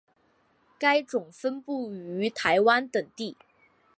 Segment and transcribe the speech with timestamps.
[0.79, 3.37] 该种分布于台湾等地。